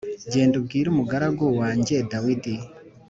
[0.31, 2.53] “Genda ubwire umugaragu wanjye Dawidi